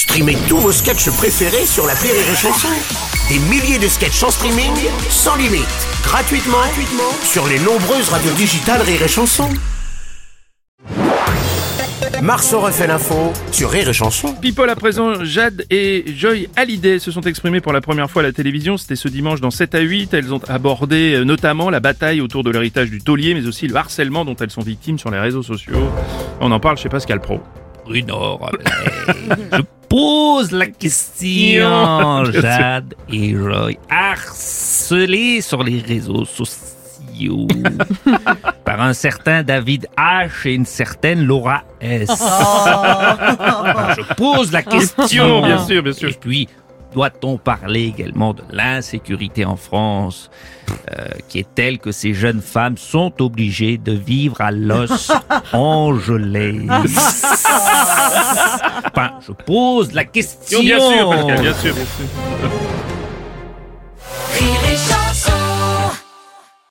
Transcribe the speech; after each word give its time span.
Streamez 0.00 0.38
tous 0.48 0.56
vos 0.56 0.72
sketchs 0.72 1.10
préférés 1.10 1.66
sur 1.66 1.86
la 1.86 1.92
Rire 1.92 2.14
et 2.14 2.34
Chanson. 2.34 2.68
Des 3.28 3.38
milliers 3.50 3.78
de 3.78 3.86
sketchs 3.86 4.22
en 4.22 4.30
streaming, 4.30 4.72
sans 5.10 5.36
limite, 5.36 5.68
gratuitement, 6.02 6.56
sur 7.22 7.46
les 7.46 7.58
nombreuses 7.58 8.08
radios 8.08 8.32
digitales 8.32 8.80
Rire 8.80 9.02
et 9.02 9.08
Chanson. 9.08 9.50
Marceau 12.22 12.60
refait 12.60 12.86
l'info 12.86 13.34
sur 13.52 13.70
Rire 13.70 13.90
et 13.90 13.92
Chanson. 13.92 14.34
People 14.40 14.70
à 14.70 14.74
présent, 14.74 15.22
Jade 15.22 15.66
et 15.68 16.06
Joy 16.16 16.48
Hallyday 16.56 16.98
se 16.98 17.10
sont 17.10 17.20
exprimées 17.20 17.60
pour 17.60 17.74
la 17.74 17.82
première 17.82 18.10
fois 18.10 18.22
à 18.22 18.24
la 18.24 18.32
télévision. 18.32 18.78
C'était 18.78 18.96
ce 18.96 19.08
dimanche 19.08 19.42
dans 19.42 19.50
7 19.50 19.74
à 19.74 19.80
8. 19.80 20.14
Elles 20.14 20.32
ont 20.32 20.40
abordé 20.48 21.12
euh, 21.12 21.24
notamment 21.24 21.68
la 21.68 21.80
bataille 21.80 22.22
autour 22.22 22.42
de 22.42 22.50
l'héritage 22.50 22.88
du 22.88 23.02
taulier, 23.02 23.34
mais 23.34 23.46
aussi 23.46 23.68
le 23.68 23.76
harcèlement 23.76 24.24
dont 24.24 24.36
elles 24.36 24.50
sont 24.50 24.62
victimes 24.62 24.98
sur 24.98 25.10
les 25.10 25.20
réseaux 25.20 25.42
sociaux. 25.42 25.90
On 26.40 26.50
en 26.52 26.58
parle 26.58 26.78
chez 26.78 26.88
Pascal 26.88 27.20
Pro. 27.20 27.42
Bruno 27.84 28.36
Robles. 28.36 28.64
Je 29.52 29.62
pose 29.88 30.52
la 30.52 30.66
question, 30.66 32.24
Jade 32.32 32.94
et 33.12 33.36
Roy, 33.36 33.72
harcelés 33.90 35.40
sur 35.40 35.64
les 35.64 35.80
réseaux 35.80 36.24
sociaux 36.24 36.70
par 38.64 38.80
un 38.80 38.92
certain 38.92 39.42
David 39.42 39.88
H 39.98 40.48
et 40.48 40.54
une 40.54 40.64
certaine 40.64 41.24
Laura 41.24 41.64
S. 41.80 42.08
Je 42.08 44.14
pose 44.14 44.52
la 44.52 44.62
question. 44.62 45.42
Bien 45.42 45.64
sûr, 45.64 45.82
bien 45.82 45.92
sûr. 45.92 46.10
Et 46.10 46.18
puis, 46.18 46.48
doit-on 46.92 47.38
parler 47.38 47.84
également 47.84 48.34
de 48.34 48.42
l'insécurité 48.50 49.44
en 49.44 49.56
France, 49.56 50.30
euh, 50.90 51.06
qui 51.28 51.38
est 51.38 51.54
telle 51.54 51.78
que 51.78 51.92
ces 51.92 52.14
jeunes 52.14 52.42
femmes 52.42 52.76
sont 52.76 53.12
obligées 53.20 53.78
de 53.78 53.92
vivre 53.92 54.40
à 54.40 54.50
l'os 54.50 55.12
engelé 55.52 56.66
Enfin, 58.92 59.12
je 59.26 59.32
pose 59.32 59.92
la 59.92 60.04
question. 60.04 60.60
Bien 60.60 60.80
sûr, 60.80 61.10
Pascal, 61.10 61.40
bien 61.40 61.54
sûr, 61.54 61.74
bien 61.74 61.84
sûr. 61.84 62.79